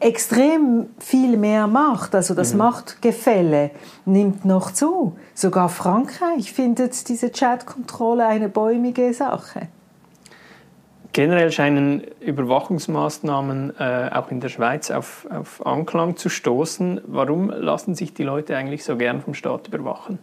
extrem 0.00 0.86
viel 0.98 1.36
mehr 1.36 1.66
Macht. 1.66 2.14
Also 2.14 2.34
das 2.34 2.52
mhm. 2.52 2.58
Machtgefälle 2.58 3.70
nimmt 4.04 4.44
noch 4.44 4.70
zu. 4.70 5.16
Sogar 5.34 5.68
Frankreich 5.68 6.52
findet 6.52 7.08
diese 7.08 7.30
Chatkontrolle 7.30 8.26
eine 8.26 8.48
bäumige 8.48 9.12
Sache. 9.12 9.68
Generell 11.12 11.50
scheinen 11.50 12.02
Überwachungsmaßnahmen 12.20 13.74
äh, 13.78 14.10
auch 14.12 14.30
in 14.30 14.40
der 14.40 14.50
Schweiz 14.50 14.90
auf, 14.90 15.26
auf 15.30 15.66
Anklang 15.66 16.16
zu 16.16 16.28
stoßen. 16.28 17.00
Warum 17.06 17.50
lassen 17.50 17.94
sich 17.94 18.14
die 18.14 18.22
Leute 18.22 18.56
eigentlich 18.56 18.84
so 18.84 18.96
gern 18.96 19.20
vom 19.20 19.34
Staat 19.34 19.68
überwachen? 19.68 20.18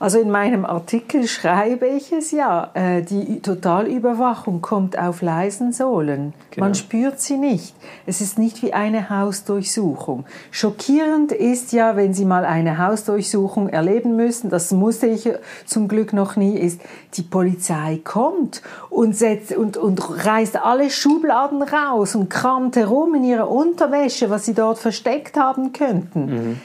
Also 0.00 0.18
in 0.18 0.30
meinem 0.30 0.64
Artikel 0.64 1.28
schreibe 1.28 1.86
ich 1.86 2.10
es 2.10 2.30
ja, 2.30 2.70
äh, 2.72 3.02
die 3.02 3.40
Totalüberwachung 3.42 4.62
kommt 4.62 4.98
auf 4.98 5.20
leisen 5.20 5.74
Sohlen. 5.74 6.32
Genau. 6.50 6.66
Man 6.66 6.74
spürt 6.74 7.20
sie 7.20 7.36
nicht. 7.36 7.74
Es 8.06 8.22
ist 8.22 8.38
nicht 8.38 8.62
wie 8.62 8.72
eine 8.72 9.10
Hausdurchsuchung. 9.10 10.24
Schockierend 10.50 11.32
ist 11.32 11.72
ja, 11.72 11.96
wenn 11.96 12.14
Sie 12.14 12.24
mal 12.24 12.46
eine 12.46 12.78
Hausdurchsuchung 12.78 13.68
erleben 13.68 14.16
müssen, 14.16 14.48
das 14.48 14.72
musste 14.72 15.06
ich 15.06 15.28
zum 15.66 15.86
Glück 15.86 16.14
noch 16.14 16.34
nie, 16.34 16.56
ist, 16.56 16.80
die 17.12 17.22
Polizei 17.22 18.00
kommt 18.02 18.62
und, 18.88 19.14
setzt, 19.14 19.54
und, 19.54 19.76
und 19.76 20.24
reißt 20.24 20.64
alle 20.64 20.88
Schubladen 20.88 21.62
raus 21.62 22.14
und 22.14 22.30
kramt 22.30 22.76
herum 22.76 23.16
in 23.16 23.24
ihrer 23.24 23.50
Unterwäsche, 23.50 24.30
was 24.30 24.46
sie 24.46 24.54
dort 24.54 24.78
versteckt 24.78 25.36
haben 25.36 25.74
könnten. 25.74 26.24
Mhm. 26.24 26.60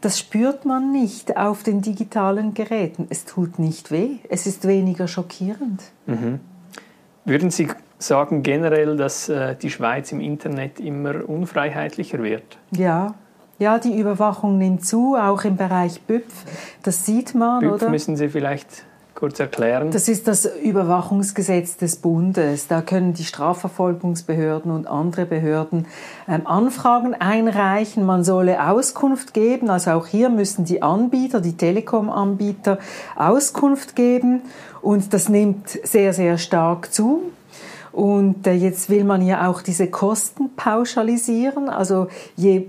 Das 0.00 0.18
spürt 0.18 0.64
man 0.64 0.92
nicht 0.92 1.36
auf 1.36 1.62
den 1.62 1.82
digitalen 1.82 2.54
Geräten. 2.54 3.06
Es 3.10 3.26
tut 3.26 3.58
nicht 3.58 3.90
weh. 3.90 4.16
Es 4.28 4.46
ist 4.46 4.66
weniger 4.66 5.08
schockierend. 5.08 5.82
Mhm. 6.06 6.40
Würden 7.24 7.50
Sie 7.50 7.68
sagen 7.98 8.42
generell, 8.42 8.96
dass 8.96 9.28
äh, 9.28 9.56
die 9.56 9.70
Schweiz 9.70 10.10
im 10.12 10.20
Internet 10.20 10.80
immer 10.80 11.28
unfreiheitlicher 11.28 12.22
wird? 12.22 12.58
Ja. 12.70 13.14
Ja, 13.58 13.78
die 13.78 13.98
Überwachung 13.98 14.56
nimmt 14.56 14.86
zu, 14.86 15.16
auch 15.16 15.44
im 15.44 15.58
Bereich 15.58 16.00
BÜPF. 16.00 16.46
Das 16.82 17.04
sieht 17.04 17.34
man, 17.34 17.60
BÜPF 17.60 17.74
oder? 17.74 17.90
müssen 17.90 18.16
Sie 18.16 18.30
vielleicht 18.30 18.86
kurz 19.20 19.38
erklären? 19.38 19.90
Das 19.90 20.08
ist 20.08 20.26
das 20.26 20.46
Überwachungsgesetz 20.46 21.76
des 21.76 21.96
Bundes. 21.96 22.66
Da 22.66 22.80
können 22.80 23.12
die 23.12 23.24
Strafverfolgungsbehörden 23.24 24.72
und 24.72 24.86
andere 24.86 25.26
Behörden 25.26 25.86
ähm, 26.26 26.46
Anfragen 26.46 27.14
einreichen. 27.14 28.04
Man 28.04 28.24
solle 28.24 28.66
Auskunft 28.68 29.34
geben. 29.34 29.70
Also 29.70 29.92
auch 29.92 30.06
hier 30.06 30.30
müssen 30.30 30.64
die 30.64 30.82
Anbieter, 30.82 31.40
die 31.40 31.56
Telekom-Anbieter 31.56 32.78
Auskunft 33.14 33.94
geben. 33.94 34.42
Und 34.80 35.12
das 35.12 35.28
nimmt 35.28 35.68
sehr, 35.68 36.14
sehr 36.14 36.38
stark 36.38 36.92
zu. 36.92 37.30
Und 37.92 38.46
äh, 38.46 38.52
jetzt 38.52 38.88
will 38.90 39.04
man 39.04 39.24
ja 39.24 39.48
auch 39.48 39.62
diese 39.62 39.88
Kosten 39.88 40.50
pauschalisieren. 40.56 41.68
Also 41.68 42.08
je 42.36 42.66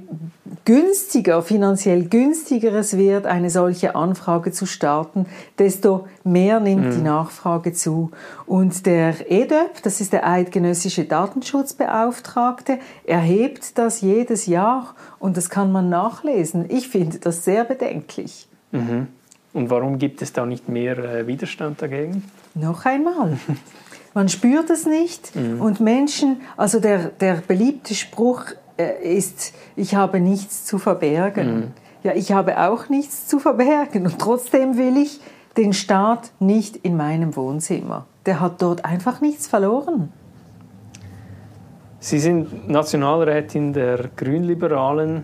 günstiger, 0.66 1.42
finanziell 1.42 2.06
günstiger 2.06 2.74
es 2.74 2.98
wird, 2.98 3.26
eine 3.26 3.50
solche 3.50 3.96
Anfrage 3.96 4.52
zu 4.52 4.66
starten, 4.66 5.26
desto 5.60 6.08
mehr 6.24 6.60
nimmt 6.60 6.88
mhm. 6.88 6.92
die 6.92 7.02
Nachfrage 7.02 7.74
zu. 7.74 8.12
Und 8.46 8.86
der 8.86 9.32
EDÖP, 9.32 9.82
das 9.84 10.02
ist 10.02 10.14
der 10.14 10.28
Eidgenössische 10.28 11.06
Datenschutzbeauftragte, 11.06 12.80
erhebt 13.06 13.78
das 13.78 14.02
jedes 14.02 14.46
Jahr 14.46 14.96
und 15.20 15.38
das 15.38 15.50
kann 15.50 15.72
man 15.72 15.90
nachlesen. 15.90 16.66
Ich 16.70 16.90
finde 16.90 17.20
das 17.20 17.46
sehr 17.46 17.64
bedenklich. 17.64 18.48
Mhm. 18.72 19.08
Und 19.54 19.70
warum 19.70 20.00
gibt 20.00 20.22
es 20.22 20.32
da 20.32 20.46
nicht 20.46 20.70
mehr 20.70 20.98
äh, 20.98 21.28
Widerstand 21.28 21.82
dagegen? 21.82 22.24
Noch 22.54 22.86
einmal. 22.86 23.38
Man 24.14 24.28
spürt 24.30 24.70
es 24.70 24.86
nicht 24.86 25.36
mhm. 25.36 25.62
und 25.62 25.80
Menschen, 25.80 26.42
also 26.58 26.80
der, 26.80 27.10
der 27.10 27.36
beliebte 27.36 27.96
Spruch 27.96 28.44
äh, 28.78 29.18
ist, 29.18 29.54
ich 29.76 29.96
habe 29.96 30.20
nichts 30.20 30.66
zu 30.66 30.78
verbergen. 30.80 31.56
Mhm. 31.56 31.68
Ja, 32.04 32.14
ich 32.14 32.32
habe 32.32 32.60
auch 32.60 32.90
nichts 32.90 33.28
zu 33.28 33.40
verbergen 33.40 34.06
und 34.06 34.20
trotzdem 34.20 34.78
will 34.78 34.98
ich 34.98 35.22
den 35.56 35.74
Staat 35.74 36.32
nicht 36.40 36.78
in 36.78 36.98
meinem 36.98 37.36
Wohnzimmer. 37.36 38.06
Der 38.26 38.40
hat 38.40 38.62
dort 38.62 38.86
einfach 38.86 39.22
nichts 39.22 39.48
verloren. 39.48 40.12
Sie 42.00 42.20
sind 42.20 42.68
Nationalrätin 42.68 43.74
der 43.74 44.10
Grünliberalen. 44.16 45.24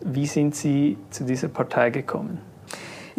Wie 0.00 0.26
sind 0.26 0.54
Sie 0.54 0.96
zu 1.10 1.24
dieser 1.24 1.48
Partei 1.48 1.90
gekommen? 1.90 2.38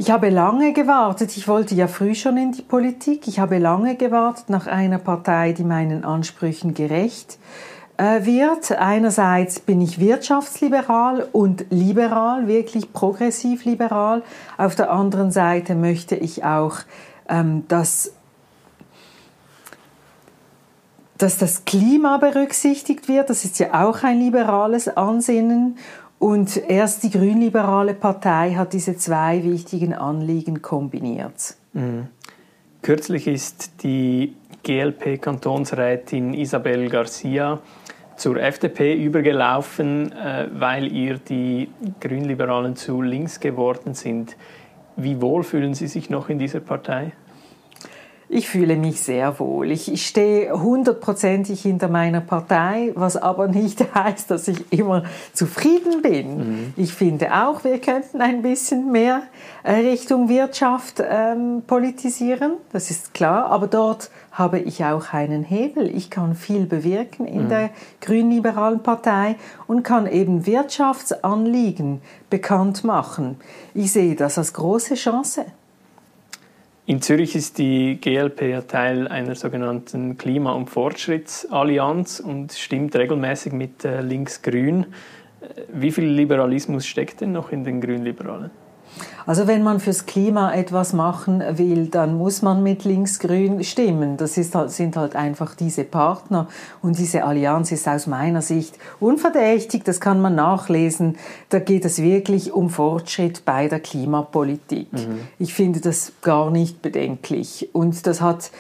Ich 0.02 0.10
habe 0.10 0.30
lange 0.30 0.74
gewartet. 0.74 1.38
Ich 1.38 1.48
wollte 1.48 1.76
ja 1.76 1.88
früh 1.88 2.16
schon 2.16 2.36
in 2.36 2.54
die 2.54 2.64
Politik. 2.64 3.28
Ich 3.28 3.40
habe 3.40 3.60
lange 3.60 3.96
gewartet 3.96 4.50
nach 4.50 4.66
einer 4.66 4.98
Partei, 4.98 5.52
die 5.52 5.64
meinen 5.64 6.04
Ansprüchen 6.04 6.74
gerecht 6.74 7.38
äh, 7.98 8.26
wird. 8.26 8.72
Einerseits 8.72 9.60
bin 9.60 9.80
ich 9.80 10.00
wirtschaftsliberal 10.00 11.28
und 11.32 11.66
liberal, 11.70 12.48
wirklich 12.48 12.92
progressiv 12.94 13.64
liberal. 13.64 14.24
Auf 14.58 14.74
der 14.74 14.90
anderen 14.90 15.30
Seite 15.30 15.76
möchte 15.76 16.16
ich 16.16 16.44
auch, 16.44 16.78
ähm, 17.30 17.66
dass 17.68 18.12
dass 21.20 21.38
das 21.38 21.66
Klima 21.66 22.18
berücksichtigt 22.18 23.08
wird. 23.08 23.30
Das 23.30 23.46
ist 23.46 23.60
ja 23.60 23.86
auch 23.86 24.02
ein 24.02 24.18
liberales 24.18 24.88
Ansinnen. 24.88 25.78
Und 26.22 26.56
erst 26.70 27.02
die 27.02 27.10
grünliberale 27.10 27.96
Partei 27.96 28.54
hat 28.54 28.74
diese 28.74 28.96
zwei 28.96 29.44
wichtigen 29.44 29.96
Anliegen 29.96 30.62
kombiniert. 30.62 31.56
Mhm. 31.74 32.10
Kürzlich 32.84 33.26
ist 33.26 33.82
die 33.82 34.36
GLP-Kantonsrätin 34.62 36.36
Isabel 36.36 36.90
Garcia 36.90 37.58
zur 38.18 38.38
FDP 38.38 38.94
übergelaufen, 39.04 40.12
äh, 40.12 40.48
weil 40.54 40.92
ihr 40.92 41.18
die 41.18 41.70
Grünliberalen 42.00 42.76
zu 42.76 43.02
links 43.02 43.40
geworden 43.40 43.96
sind. 43.96 44.38
Wie 44.96 45.20
wohl 45.22 45.42
fühlen 45.42 45.74
Sie 45.74 45.88
sich 45.88 46.12
noch 46.12 46.30
in 46.30 46.38
dieser 46.38 46.60
Partei? 46.60 47.14
Ich 48.34 48.48
fühle 48.48 48.78
mich 48.78 49.02
sehr 49.02 49.40
wohl. 49.40 49.72
Ich, 49.72 49.92
ich 49.92 50.08
stehe 50.08 50.54
hundertprozentig 50.54 51.64
hinter 51.64 51.90
meiner 51.90 52.22
Partei, 52.22 52.94
was 52.96 53.18
aber 53.18 53.50
nicht 53.50 53.94
heißt, 53.94 54.32
dass 54.32 54.48
ich 54.48 54.72
immer 54.72 55.04
zufrieden 55.34 56.02
bin. 56.02 56.38
Mhm. 56.38 56.74
Ich 56.78 56.94
finde 56.94 57.34
auch, 57.34 57.66
wir 57.66 57.78
könnten 57.80 58.22
ein 58.22 58.42
bisschen 58.42 58.90
mehr 58.90 59.24
äh, 59.64 59.74
Richtung 59.74 60.30
Wirtschaft 60.30 61.04
ähm, 61.06 61.64
politisieren, 61.68 62.54
das 62.72 62.90
ist 62.90 63.14
klar, 63.14 63.48
aber 63.48 63.68
dort 63.68 64.10
habe 64.32 64.60
ich 64.60 64.86
auch 64.86 65.12
einen 65.12 65.44
Hebel. 65.44 65.94
Ich 65.94 66.10
kann 66.10 66.34
viel 66.34 66.66
bewirken 66.66 67.28
in 67.28 67.44
mhm. 67.44 67.50
der 67.50 67.70
grünliberalen 68.00 68.82
Partei 68.82 69.36
und 69.68 69.84
kann 69.84 70.08
eben 70.08 70.46
Wirtschaftsanliegen 70.46 72.02
bekannt 72.30 72.86
machen. 72.86 73.42
Ich 73.74 73.92
sehe 73.92 74.16
das 74.16 74.38
als 74.38 74.54
große 74.54 74.96
Chance. 74.96 75.48
In 76.92 77.02
Zürich 77.02 77.38
ist 77.38 77.58
die 77.58 78.02
GLP 78.02 78.42
ja 78.50 78.62
Teil 78.64 79.08
einer 79.08 79.34
sogenannten 79.36 80.18
Klima- 80.18 80.52
und 80.52 80.70
Fortschrittsallianz 80.70 82.20
und 82.20 82.52
stimmt 82.52 82.98
regelmäßig 82.98 83.54
mit 83.54 83.86
äh, 83.86 84.02
Links-Grün. 84.02 84.88
Äh, 85.40 85.62
wie 85.72 85.94
viel 85.94 86.04
Liberalismus 86.04 86.86
steckt 86.86 87.22
denn 87.22 87.32
noch 87.32 87.54
in 87.54 87.64
den 87.64 87.80
Grünliberalen? 87.80 88.52
Also 89.26 89.48
wenn 89.48 89.64
man 89.64 89.80
fürs 89.80 90.06
Klima 90.06 90.54
etwas 90.54 90.94
machen 90.94 91.44
will, 91.58 91.88
dann 91.88 92.18
muss 92.18 92.42
man 92.42 92.64
mit 92.64 92.84
Linksgrün 92.84 93.64
stimmen. 93.64 94.18
Das 94.18 94.38
ist 94.38 94.56
halt, 94.56 94.72
sind 94.72 94.98
halt 94.98 95.16
einfach 95.16 95.56
diese 95.56 95.84
Partner 95.84 96.48
und 96.82 96.98
diese 96.98 97.24
Allianz 97.24 97.72
ist 97.72 97.88
aus 97.88 98.08
meiner 98.08 98.42
Sicht 98.42 98.78
unverdächtig. 99.00 99.84
Das 99.84 100.00
kann 100.00 100.22
man 100.22 100.36
nachlesen. 100.36 101.18
Da 101.50 101.60
geht 101.60 101.86
es 101.86 102.02
wirklich 102.02 102.52
um 102.52 102.70
Fortschritt 102.70 103.46
bei 103.46 103.68
der 103.68 103.80
Klimapolitik. 103.80 104.92
Mhm. 104.92 105.20
Ich 105.40 105.54
finde 105.54 105.82
das 105.82 106.14
gar 106.22 106.50
nicht 106.50 106.82
bedenklich 106.82 107.70
und 107.74 108.08
das 108.08 108.22
hat 108.22 108.52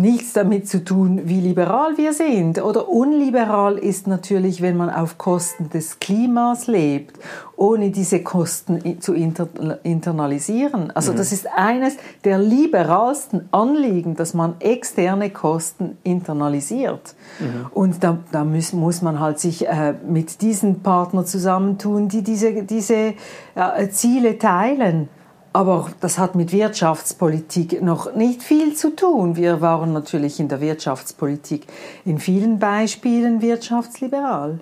nichts 0.00 0.32
damit 0.32 0.68
zu 0.68 0.84
tun, 0.84 1.22
wie 1.24 1.40
liberal 1.40 1.96
wir 1.96 2.12
sind. 2.12 2.62
Oder 2.62 2.88
unliberal 2.88 3.78
ist 3.78 4.06
natürlich, 4.06 4.62
wenn 4.62 4.76
man 4.76 4.90
auf 4.90 5.18
Kosten 5.18 5.70
des 5.70 6.00
Klimas 6.00 6.66
lebt, 6.66 7.18
ohne 7.56 7.90
diese 7.90 8.22
Kosten 8.22 9.00
zu 9.00 9.12
inter 9.14 9.48
internalisieren. 9.82 10.90
Also 10.92 11.12
mhm. 11.12 11.16
das 11.16 11.32
ist 11.32 11.46
eines 11.54 11.96
der 12.24 12.38
liberalsten 12.38 13.48
Anliegen, 13.50 14.16
dass 14.16 14.34
man 14.34 14.54
externe 14.60 15.30
Kosten 15.30 15.98
internalisiert. 16.02 17.14
Mhm. 17.38 17.66
Und 17.72 18.02
da, 18.02 18.18
da 18.32 18.44
muss, 18.44 18.72
muss 18.72 19.02
man 19.02 19.20
halt 19.20 19.38
sich 19.38 19.68
äh, 19.68 19.94
mit 20.08 20.40
diesen 20.40 20.80
Partnern 20.80 21.26
zusammentun, 21.26 22.08
die 22.08 22.22
diese, 22.22 22.62
diese 22.62 23.14
äh, 23.54 23.88
Ziele 23.90 24.38
teilen. 24.38 25.08
Aber 25.52 25.90
das 26.00 26.18
hat 26.18 26.36
mit 26.36 26.52
Wirtschaftspolitik 26.52 27.82
noch 27.82 28.14
nicht 28.14 28.42
viel 28.42 28.76
zu 28.76 28.94
tun. 28.94 29.34
Wir 29.34 29.60
waren 29.60 29.92
natürlich 29.92 30.38
in 30.38 30.48
der 30.48 30.60
Wirtschaftspolitik 30.60 31.66
in 32.04 32.18
vielen 32.18 32.60
Beispielen 32.60 33.42
wirtschaftsliberal. 33.42 34.60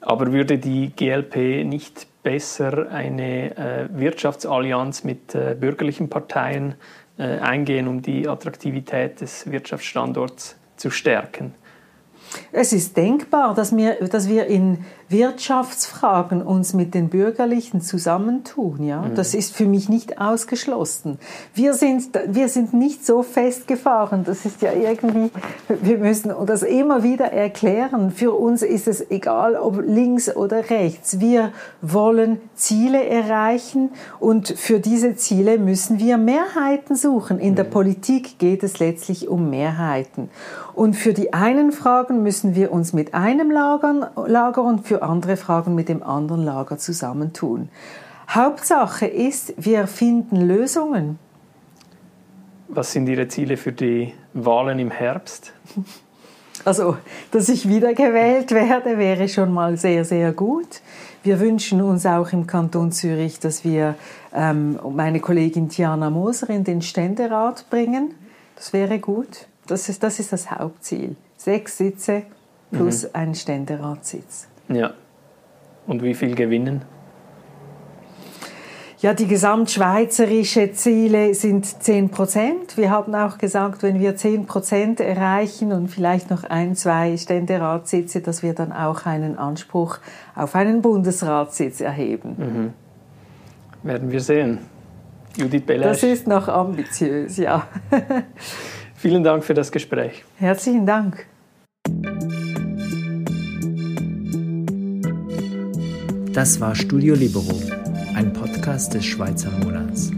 Aber 0.00 0.32
würde 0.32 0.58
die 0.58 0.90
GLP 0.94 1.64
nicht 1.64 2.08
besser 2.24 2.90
eine 2.90 3.56
äh, 3.56 3.88
Wirtschaftsallianz 3.90 5.04
mit 5.04 5.34
äh, 5.34 5.56
bürgerlichen 5.58 6.10
Parteien 6.10 6.74
äh, 7.16 7.38
eingehen, 7.38 7.86
um 7.86 8.02
die 8.02 8.28
Attraktivität 8.28 9.20
des 9.20 9.50
Wirtschaftsstandorts 9.50 10.56
zu 10.76 10.90
stärken? 10.90 11.54
Es 12.50 12.72
ist 12.72 12.96
denkbar, 12.96 13.54
dass 13.54 13.76
wir, 13.76 13.94
dass 14.08 14.28
wir 14.28 14.46
in 14.46 14.84
Wirtschaftsfragen 15.08 16.42
uns 16.42 16.74
mit 16.74 16.94
den 16.94 17.08
Bürgerlichen 17.08 17.80
zusammentun. 17.80 18.82
Ja? 18.82 19.02
Mhm. 19.02 19.14
Das 19.14 19.34
ist 19.34 19.54
für 19.54 19.66
mich 19.66 19.88
nicht 19.88 20.20
ausgeschlossen. 20.20 21.18
Wir 21.54 21.74
sind, 21.74 22.18
wir 22.26 22.48
sind 22.48 22.74
nicht 22.74 23.04
so 23.04 23.22
festgefahren. 23.22 24.24
Das 24.24 24.44
ist 24.44 24.62
ja 24.62 24.72
irgendwie, 24.72 25.30
wir 25.68 25.98
müssen 25.98 26.32
das 26.46 26.62
immer 26.62 27.02
wieder 27.02 27.26
erklären. 27.26 28.10
Für 28.10 28.32
uns 28.32 28.62
ist 28.62 28.88
es 28.88 29.10
egal, 29.10 29.56
ob 29.56 29.80
links 29.80 30.34
oder 30.34 30.70
rechts. 30.70 31.20
Wir 31.20 31.52
wollen 31.82 32.40
Ziele 32.54 33.04
erreichen 33.04 33.90
und 34.20 34.48
für 34.48 34.80
diese 34.80 35.16
Ziele 35.16 35.58
müssen 35.58 35.98
wir 35.98 36.16
Mehrheiten 36.16 36.96
suchen. 36.96 37.38
In 37.38 37.54
der 37.54 37.66
mhm. 37.66 37.70
Politik 37.70 38.38
geht 38.38 38.62
es 38.62 38.78
letztlich 38.78 39.28
um 39.28 39.50
Mehrheiten. 39.50 40.30
Und 40.74 40.96
für 40.96 41.12
die 41.12 41.32
einen 41.32 41.70
Fragen 41.70 42.22
müssen 42.22 42.54
wir 42.56 42.72
uns 42.72 42.92
mit 42.92 43.14
einem 43.14 43.50
Lager, 43.50 44.10
Lager 44.26 44.62
und 44.62 44.86
für 44.86 44.93
andere 45.02 45.36
Fragen 45.36 45.74
mit 45.74 45.88
dem 45.88 46.02
anderen 46.02 46.44
Lager 46.44 46.78
zusammentun. 46.78 47.68
Hauptsache 48.28 49.06
ist, 49.06 49.54
wir 49.56 49.86
finden 49.86 50.40
Lösungen. 50.40 51.18
Was 52.68 52.92
sind 52.92 53.08
Ihre 53.08 53.28
Ziele 53.28 53.56
für 53.56 53.72
die 53.72 54.14
Wahlen 54.32 54.78
im 54.78 54.90
Herbst? 54.90 55.52
Also, 56.64 56.96
dass 57.30 57.48
ich 57.48 57.68
wiedergewählt 57.68 58.52
werde, 58.52 58.96
wäre 58.96 59.28
schon 59.28 59.52
mal 59.52 59.76
sehr, 59.76 60.04
sehr 60.04 60.32
gut. 60.32 60.80
Wir 61.22 61.40
wünschen 61.40 61.82
uns 61.82 62.06
auch 62.06 62.32
im 62.32 62.46
Kanton 62.46 62.92
Zürich, 62.92 63.38
dass 63.40 63.64
wir 63.64 63.96
ähm, 64.32 64.78
meine 64.94 65.20
Kollegin 65.20 65.68
Tiana 65.68 66.10
Moser 66.10 66.48
in 66.50 66.64
den 66.64 66.80
Ständerat 66.80 67.68
bringen. 67.70 68.14
Das 68.56 68.72
wäre 68.72 68.98
gut. 68.98 69.46
Das 69.66 69.88
ist, 69.88 70.02
das 70.02 70.20
ist 70.20 70.32
das 70.32 70.50
Hauptziel. 70.50 71.16
Sechs 71.36 71.76
Sitze 71.76 72.22
plus 72.70 73.04
mhm. 73.04 73.10
ein 73.12 73.34
Ständeratssitz. 73.34 74.48
Ja. 74.68 74.94
Und 75.86 76.02
wie 76.02 76.14
viel 76.14 76.34
gewinnen? 76.34 76.82
Ja, 79.04 79.12
die 79.12 79.26
gesamtschweizerische 79.26 80.72
Ziele 80.72 81.34
sind 81.34 81.66
10 81.66 82.08
Prozent. 82.08 82.78
Wir 82.78 82.90
haben 82.90 83.14
auch 83.14 83.36
gesagt, 83.36 83.82
wenn 83.82 84.00
wir 84.00 84.16
10 84.16 84.46
Prozent 84.46 84.98
erreichen 84.98 85.72
und 85.72 85.88
vielleicht 85.88 86.30
noch 86.30 86.44
ein, 86.44 86.74
zwei 86.74 87.18
Ständeratssitze, 87.18 88.22
dass 88.22 88.42
wir 88.42 88.54
dann 88.54 88.72
auch 88.72 89.04
einen 89.04 89.36
Anspruch 89.36 89.98
auf 90.34 90.54
einen 90.54 90.80
Bundesratssitz 90.80 91.82
erheben. 91.82 92.36
Mhm. 92.38 92.72
Werden 93.86 94.10
wir 94.10 94.20
sehen. 94.20 94.60
Judith 95.36 95.66
Belasch. 95.66 96.00
Das 96.00 96.02
ist 96.02 96.26
noch 96.26 96.48
ambitiös, 96.48 97.36
ja. 97.36 97.66
Vielen 98.94 99.22
Dank 99.22 99.44
für 99.44 99.52
das 99.52 99.70
Gespräch. 99.70 100.24
Herzlichen 100.38 100.86
Dank. 100.86 101.26
Das 106.34 106.60
war 106.60 106.74
Studio 106.74 107.14
Libero, 107.14 107.62
ein 108.16 108.32
Podcast 108.32 108.92
des 108.92 109.04
Schweizer 109.04 109.52
Monats. 109.62 110.10